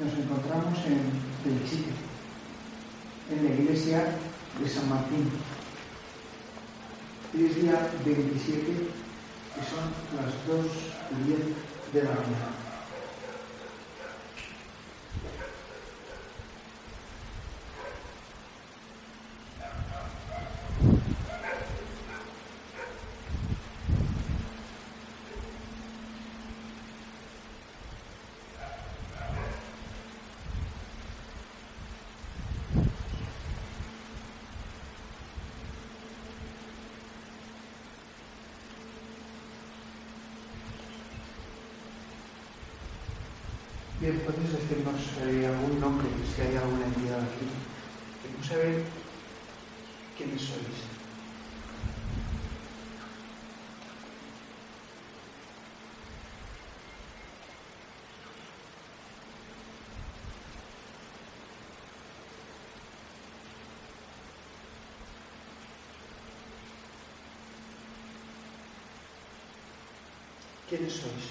[0.00, 0.98] Nos encontramos en
[1.44, 1.92] Belchite,
[3.30, 4.04] en la iglesia
[4.60, 5.30] de San Martín.
[7.34, 9.84] Hoy es día 27, que son
[10.16, 10.66] las 2
[11.12, 11.38] y 10
[11.92, 12.65] de la mañana.
[44.06, 47.44] Bien, puedes decirnos algún nombre, si hay alguna entidad aquí.
[48.22, 48.84] Queremos saber
[50.16, 50.78] quiénes sois.
[70.68, 71.25] ¿Quiénes sois?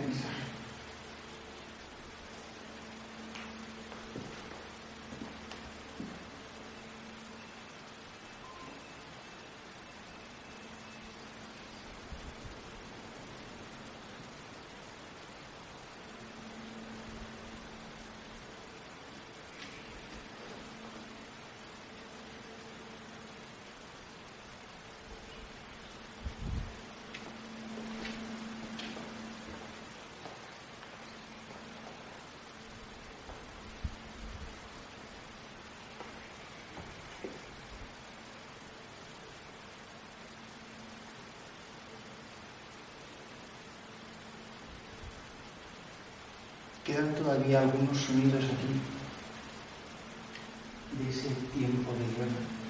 [0.00, 0.43] Mensaje.
[46.84, 48.74] Quedan todavía algunos sonidos aquí
[50.98, 52.64] de ese tiempo de guerra.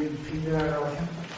[0.00, 1.29] Bien, fin de la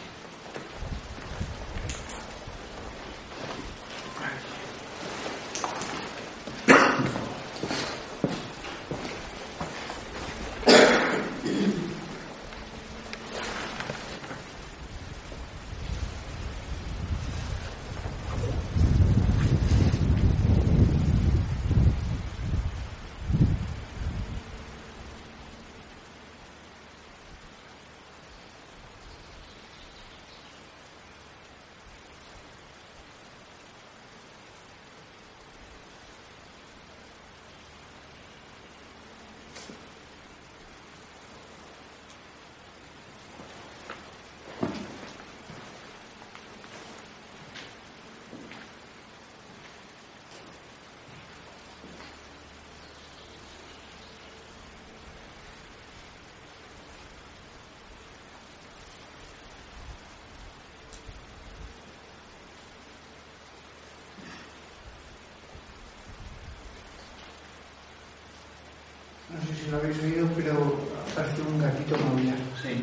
[69.73, 69.81] grabación.
[69.81, 70.77] habéis oído, pero
[71.15, 72.37] parece un gatito maullar.
[72.63, 72.83] Sí.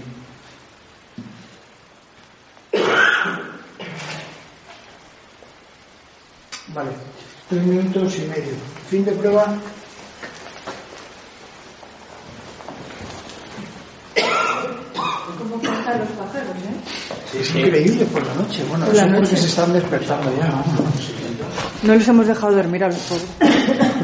[6.74, 6.92] Vale,
[7.50, 8.54] tres minutos y medio.
[8.90, 9.58] Fin de prueba.
[15.38, 17.40] ¿Cómo cantan los pájaros, eh?
[17.40, 18.64] Es increíble por la noche.
[18.70, 19.38] Bueno, Por la eso porque noche.
[19.38, 20.48] se están despertando ya.
[20.48, 20.66] vamos.
[21.84, 23.28] No les hemos dejado dormir a los pobres.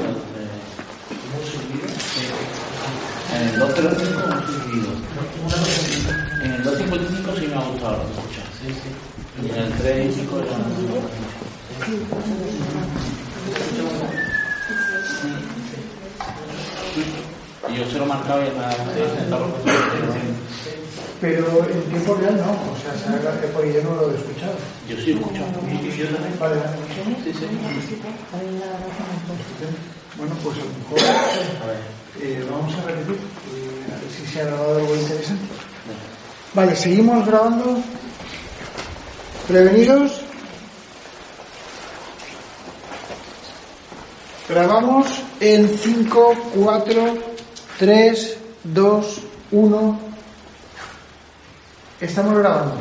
[3.56, 4.90] En el 205 hemos subido.
[6.44, 8.44] En el 255 sí me ha gustado escuchas.
[8.60, 8.90] Sí, sí.
[9.42, 10.58] Y en el 35 ya.
[17.70, 18.50] Y yo se lo he marcado y ha
[19.08, 19.46] intentado
[21.22, 22.52] Pero en tiempo real no.
[22.52, 24.56] O sea, sabe que porque yo no lo he escuchado.
[24.88, 25.48] Yo sí he escuchado.
[25.68, 26.40] Y yo también.
[26.40, 26.56] Vale,
[27.24, 27.46] Sí, sí.
[30.18, 31.00] bueno, pues a lo mejor
[32.22, 33.16] eh, vamos a repetir.
[33.16, 35.46] eh, a ver si se ha grabado algo interesante.
[36.54, 37.78] Vale, seguimos grabando.
[39.48, 40.22] Prevenidos.
[44.48, 45.08] Grabamos
[45.40, 47.14] en 5, 4,
[47.80, 50.00] 3, 2, 1.
[52.06, 52.78] Estamos grabando.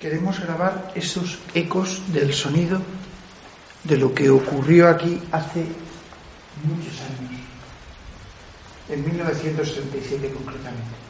[0.00, 2.80] Queremos grabar esos ecos del sonido
[3.84, 5.87] de lo que ocurrió aquí hace
[6.64, 7.40] muchos años,
[8.88, 11.08] en 1937 concretamente.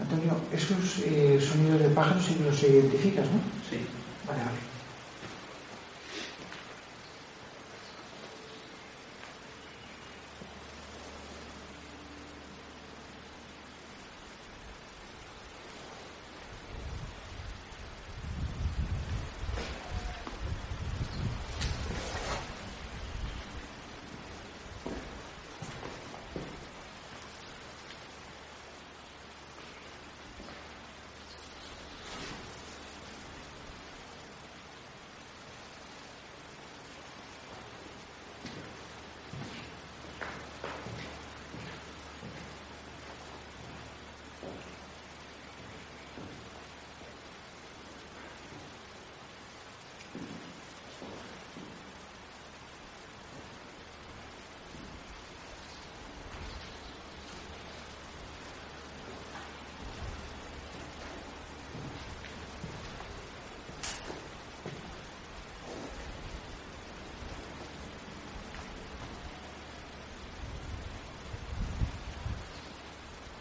[0.00, 3.38] Antonio, esos eh, sonidos de pájaros sí que los identificas, ¿no?
[3.70, 3.78] Sí.
[4.26, 4.73] Vale, vale.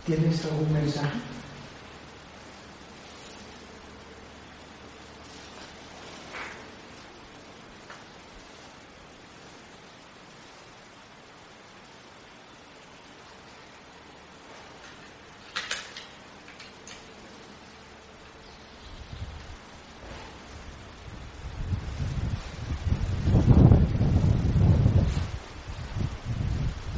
[0.06, 1.18] ¿Tienes algún mensaje?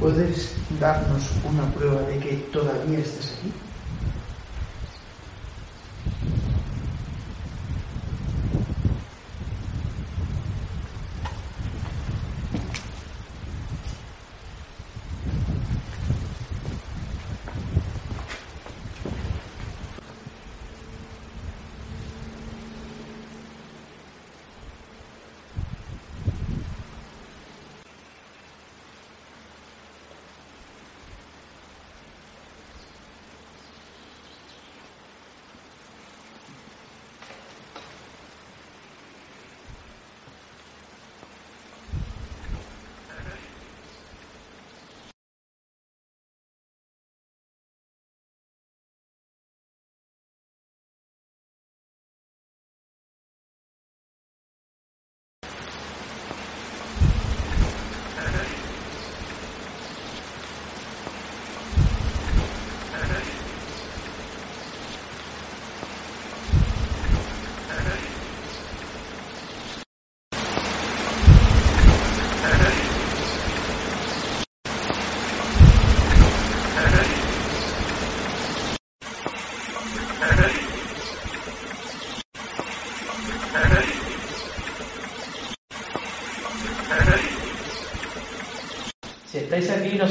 [0.00, 3.65] ¿Puedes darnos una prueba de que todavía estás aquí?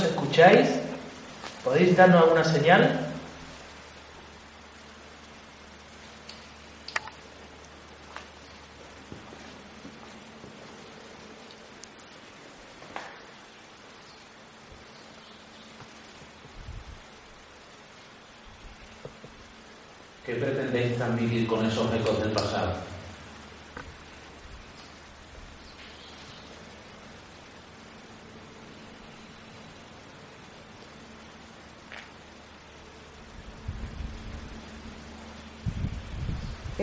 [0.04, 0.68] Escucháis,
[1.64, 3.00] podéis darnos alguna señal.
[20.26, 22.95] ¿Qué pretendéis transmitir con esos ecos del pasado?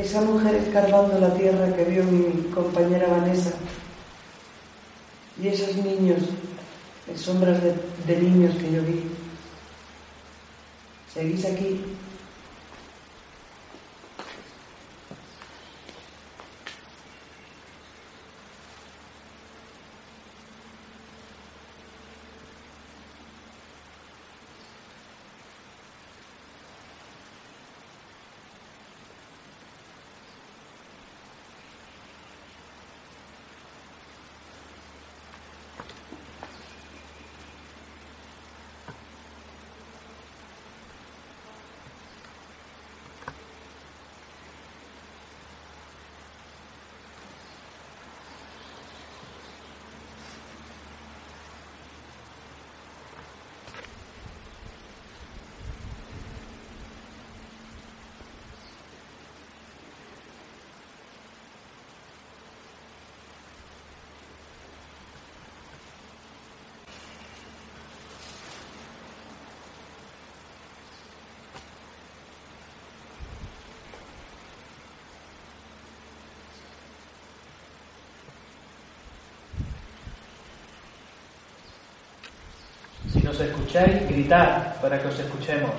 [0.02, 3.52] Esa mujer escarbando la tierra que vio mi compañera Vanessa
[5.40, 6.22] y esos niños,
[7.14, 9.04] sombras de niños que yo vi.
[11.14, 11.80] ¿Seguís aquí?
[83.32, 85.72] Nos escucháis, gritad para que os escuchemos.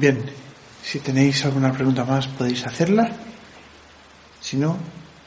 [0.00, 0.24] Bien,
[0.90, 3.08] si tenéis alguna pregunta más podéis hacerla.
[4.40, 4.76] Si no,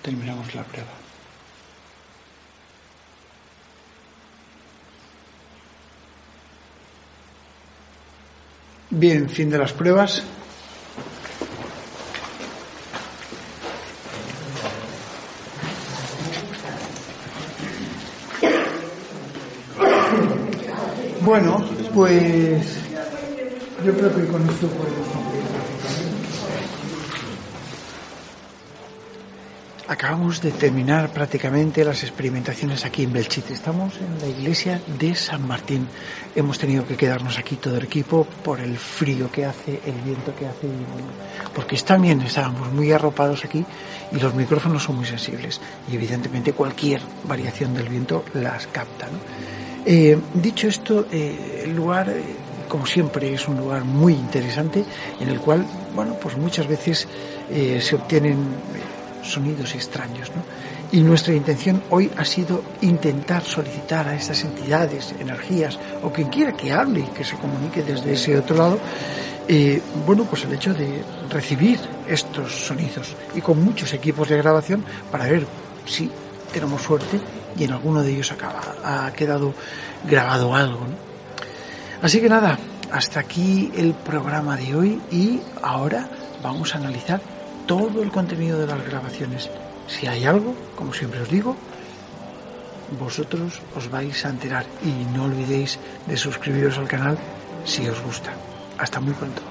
[0.01, 0.91] terminamos la prueba.
[8.89, 10.21] Bien, fin de las pruebas.
[21.21, 22.83] Bueno, pues
[23.85, 25.42] yo creo que con esto podemos
[29.93, 33.53] Acabamos de terminar prácticamente las experimentaciones aquí en Belchite.
[33.53, 35.87] Estamos en la iglesia de San Martín.
[36.35, 40.35] Hemos tenido que quedarnos aquí todo el equipo por el frío que hace, el viento
[40.35, 40.67] que hace,
[41.53, 43.63] porque también estábamos muy arropados aquí
[44.11, 49.07] y los micrófonos son muy sensibles y evidentemente cualquier variación del viento las capta.
[49.85, 52.23] Eh, dicho esto, eh, el lugar, eh,
[52.67, 54.83] como siempre, es un lugar muy interesante
[55.19, 55.63] en el cual,
[55.95, 57.07] bueno, pues muchas veces
[57.51, 58.37] se obtienen
[59.23, 60.43] sonidos extraños, ¿no?
[60.91, 66.53] Y nuestra intención hoy ha sido intentar solicitar a estas entidades, energías o quien quiera
[66.53, 68.79] que hable y que se comunique desde ese otro lado,
[69.47, 74.85] eh, bueno, pues el hecho de recibir estos sonidos y con muchos equipos de grabación
[75.11, 75.47] para ver
[75.85, 76.11] si
[76.53, 77.19] tenemos suerte
[77.57, 79.53] y en alguno de ellos acaba, ha quedado
[80.07, 80.85] grabado algo.
[82.03, 82.59] Así que nada,
[82.91, 86.07] hasta aquí el programa de hoy y ahora
[86.43, 87.32] vamos a analizar
[87.65, 89.49] todo el contenido de las grabaciones.
[89.87, 91.55] Si hay algo, como siempre os digo,
[92.99, 97.17] vosotros os vais a enterar y no olvidéis de suscribiros al canal
[97.65, 98.33] si os gusta.
[98.77, 99.41] Hasta muy pronto.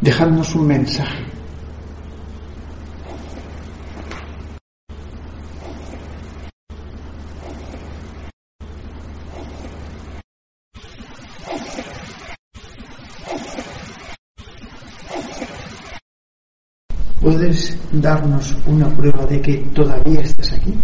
[0.00, 1.31] Dejadnos un mensaje.
[17.22, 20.74] ¿Puedes darnos una prueba de que todavía estás aquí?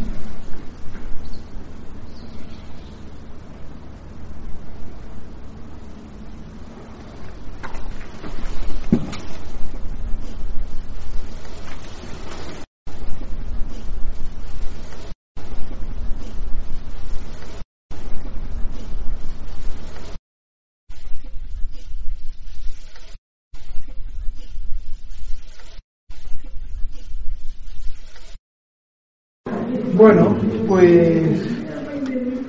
[29.99, 30.38] Bueno,
[30.68, 31.42] pues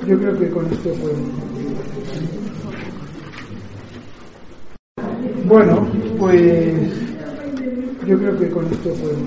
[0.06, 1.18] yo creo que con esto puedo.
[5.46, 5.88] Bueno,
[6.20, 6.92] pues
[8.06, 9.18] yo creo que con esto puedo.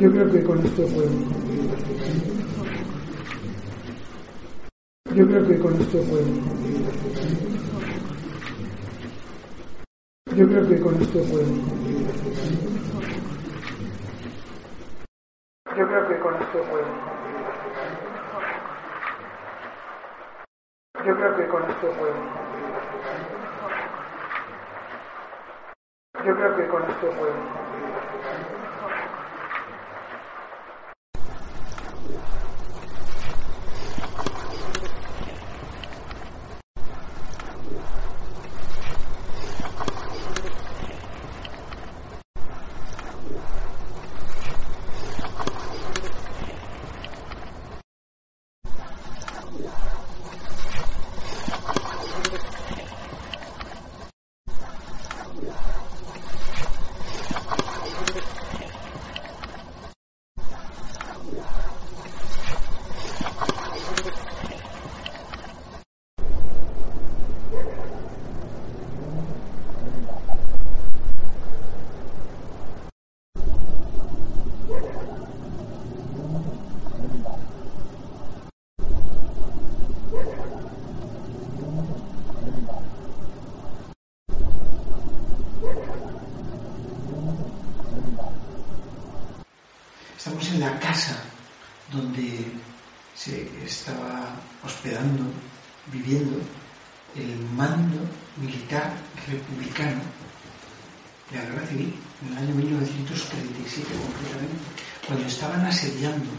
[0.00, 1.10] Yo creo que con esto puedo.
[5.14, 6.26] Yo creo que con esto puedo.
[10.36, 12.02] Yo creo que con esto puedo.
[15.76, 16.84] Yo creo que con esto puedo.
[21.06, 21.16] Yo
[21.82, 21.90] Yo
[26.36, 27.34] creo que con esto puedo.
[76.32, 76.56] nó được
[105.06, 106.30] cuando estaban asediando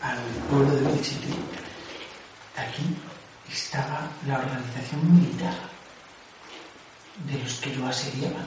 [0.00, 0.18] al
[0.48, 1.34] pueblo de Belchite,
[2.56, 2.96] aquí
[3.50, 5.54] estaba la organización militar
[7.26, 8.46] de los que lo asediaban.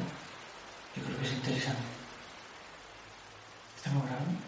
[0.96, 1.82] Yo creo que es interesante.
[3.78, 4.40] ¿Estamos grabando?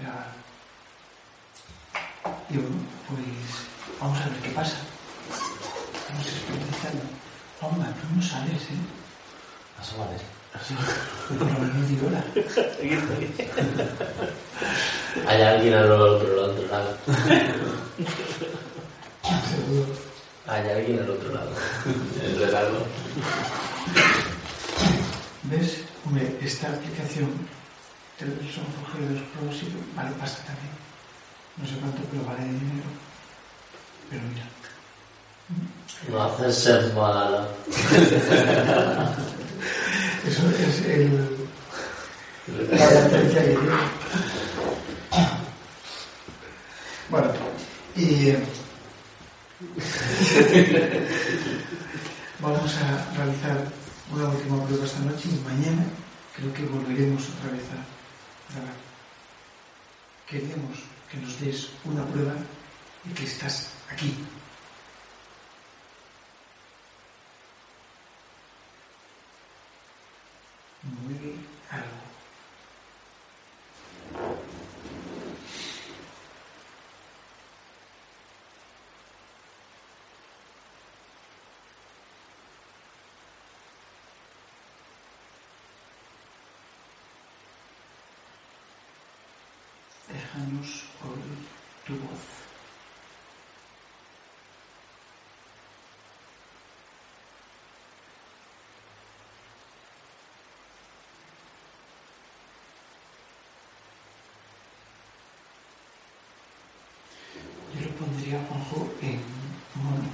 [0.00, 0.32] Grabar.
[2.48, 2.76] Y bueno,
[3.08, 3.20] pues
[4.00, 4.76] vamos a ver qué pasa.
[5.94, 7.02] Estamos experimentando.
[7.60, 9.80] Hombre, tú no sales, ¿eh?
[9.80, 10.39] Eso vale.
[15.26, 16.96] Hay alguien al otro, al otro lado.
[19.48, 19.86] Seguro.
[20.46, 21.50] Hay alguien al otro lado.
[22.22, 22.86] El regalo.
[25.44, 25.84] ¿Ves?
[26.04, 27.30] Hombre, esta aplicación
[28.18, 30.74] Television Forgeros Pro sí vale pasta también.
[31.56, 32.90] No sé cuánto, pero vale de dinero.
[34.10, 34.46] Pero mira.
[36.08, 37.48] No haces ser mala.
[40.26, 41.38] Eso es el.
[42.70, 43.56] La que tiene.
[47.08, 47.32] Bueno,
[47.96, 48.34] y.
[52.40, 53.68] vamos a realizar
[54.12, 55.84] una última prueba esta noche y mañana
[56.34, 57.84] creo que volveremos otra vez a
[58.54, 58.74] grabar.
[60.26, 60.78] Queríamos
[61.10, 62.34] que nos des una prueba
[63.04, 64.14] de que estás aquí.
[70.82, 71.36] Mueve
[71.70, 72.10] algo.
[90.08, 91.38] Déjanos oír
[91.86, 92.40] tu voz.
[107.72, 107.90] Yo lo
[108.20, 109.22] pondría, Juanjo, en
[109.74, 110.10] mono.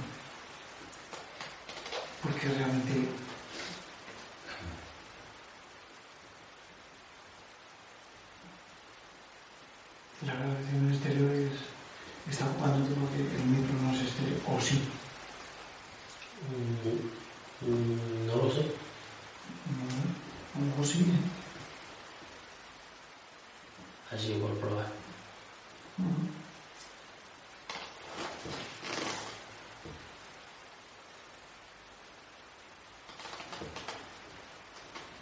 [2.23, 3.09] Porque realmente
[10.25, 11.51] la grabación en estéreo es,
[12.29, 14.37] está ocupando todo lo que el micro no es estéreo.
[14.47, 14.81] O sí.
[16.47, 18.61] Mm, mm, No lo sé.
[19.67, 19.83] No,
[20.55, 21.01] a lo mejor sí.
[21.01, 21.35] ¿eh?
[24.15, 24.87] Así por probar.
[25.99, 26.37] Ujú.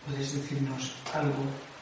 [0.05, 1.74] ¿Puedes decirnos algo?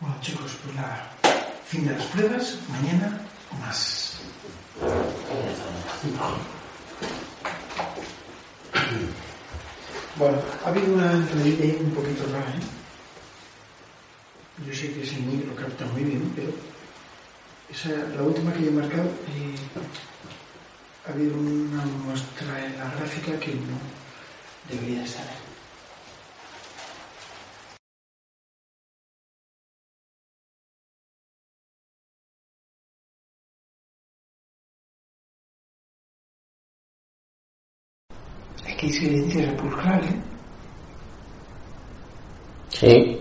[0.00, 1.14] Bueno, chicos, pues la
[1.66, 2.56] Fin de las pruebas.
[2.68, 3.20] Mañana
[3.60, 4.20] más.
[10.16, 12.48] Bueno, ha habido una entrevista un poquito rara.
[12.50, 12.62] ¿eh?
[14.68, 16.52] Yo sé que ese niño lo capta muy bien, pero
[17.70, 19.56] esa, la última que yo he marcado eh,
[21.06, 23.78] ha habido una muestra en la gráfica que no
[24.68, 25.04] debería.
[38.66, 40.22] Es que hay silencio sepulcral, ¿eh?
[42.70, 43.20] Sí.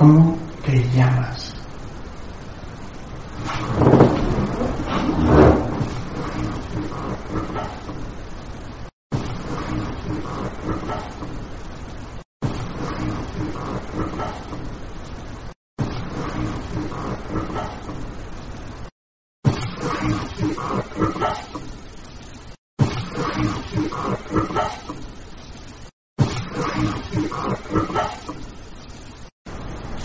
[0.00, 0.38] ¿Cómo
[1.10, 1.54] te llamas?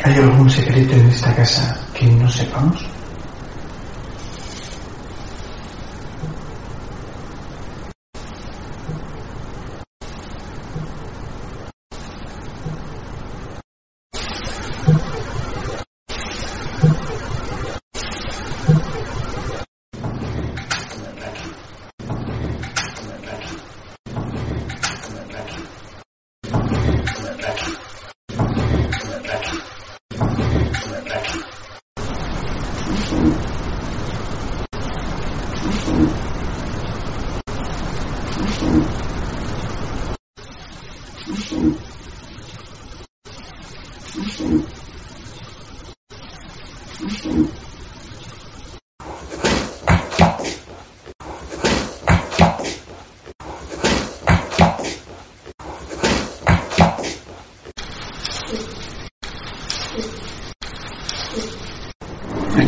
[0.03, 2.95] ¿Hay algún secreto en esta casa que no sepamos?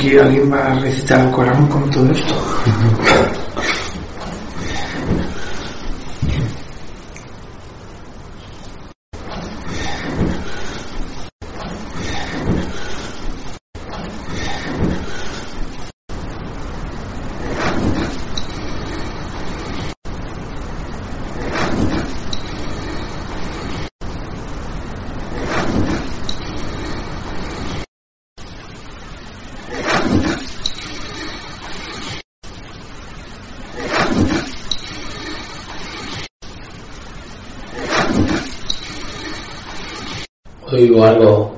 [0.07, 3.36] Aquí alguien va a recitar el Corán con todo esto.
[40.77, 41.56] Oigo algo.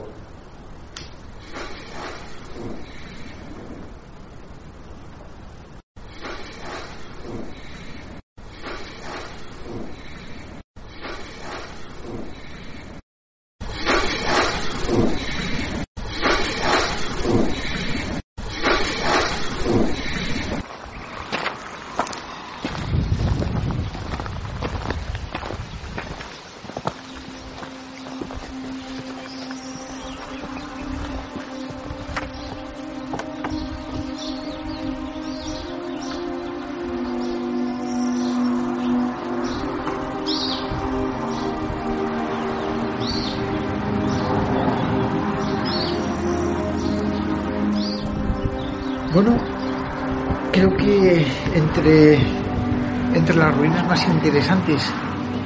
[54.00, 54.84] Más interesantes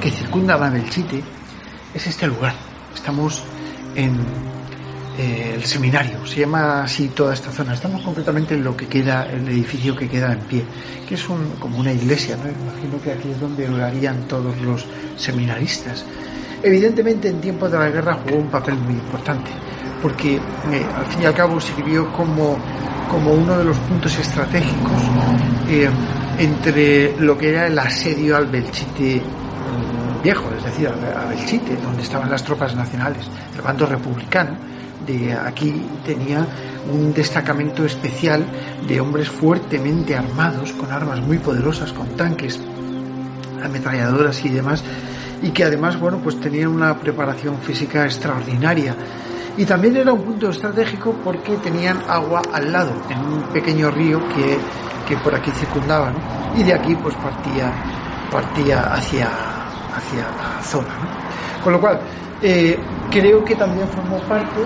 [0.00, 1.22] que circundan a Belchite
[1.92, 2.54] es este lugar.
[2.94, 3.42] Estamos
[3.96, 4.16] en,
[5.18, 7.74] eh, el seminario, se llama así toda esta zona.
[7.74, 10.64] Estamos completamente en lo que queda, el edificio que queda en pie,
[11.08, 11.24] que es
[11.58, 12.48] como una iglesia, ¿no?
[12.48, 14.86] Imagino que aquí es donde orarían todos los
[15.16, 16.04] seminaristas.
[16.62, 19.50] Evidentemente en tiempos de la guerra jugó un papel muy importante,
[20.00, 22.56] porque eh, al fin y al cabo sirvió como,
[23.10, 25.02] como uno de los puntos estratégicos
[25.68, 25.90] eh,
[26.38, 29.22] entre lo que era el asedio al Belchite
[30.22, 34.56] viejo, es decir, a Belchite, donde estaban las tropas nacionales, el bando republicano,
[35.06, 36.46] de aquí tenía
[36.90, 38.44] un destacamento especial
[38.88, 42.58] de hombres fuertemente armados, con armas muy poderosas, con tanques,
[43.62, 44.82] ametralladoras y demás,
[45.42, 48.96] y que además, bueno, pues tenían una preparación física extraordinaria.
[49.56, 54.20] Y también era un punto estratégico porque tenían agua al lado, en un pequeño río
[54.30, 54.58] que,
[55.06, 56.58] que por aquí circundaba, ¿no?
[56.58, 57.72] Y de aquí pues partía,
[58.32, 59.28] partía hacia,
[59.96, 61.62] hacia la zona, ¿no?
[61.62, 62.00] Con lo cual,
[62.42, 62.78] eh,
[63.10, 64.60] creo que también formó parte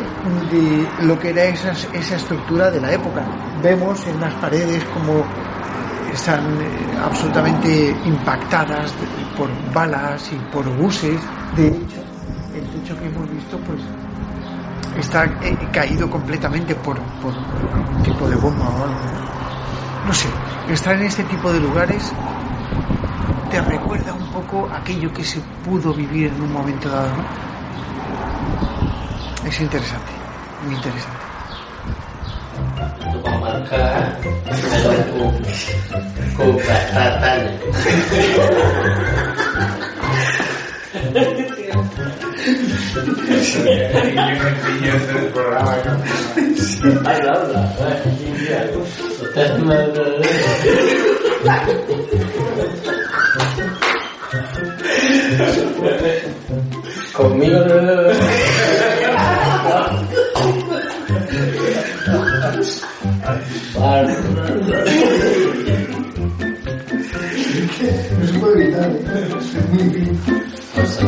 [0.50, 3.22] de lo que era esa, esa estructura de la época.
[3.62, 5.22] Vemos en las paredes como
[6.12, 6.66] están eh,
[7.04, 8.92] absolutamente impactadas
[9.36, 11.20] por balas y por buses.
[11.56, 12.02] De hecho,
[12.54, 13.80] el techo que hemos visto pues
[15.00, 18.96] está eh, caído completamente por, por, algún tipo de bomba o algo.
[20.06, 20.28] No sé,
[20.68, 22.12] estar en este tipo de lugares
[23.50, 27.24] te recuerda un poco aquello que se pudo vivir en un momento dado, ¿no?
[29.48, 30.12] Es interesante,
[30.64, 31.18] muy interesante.
[63.80, 64.06] Ay,
[68.40, 70.47] puede evitar, es.
[70.78, 71.02] Pasa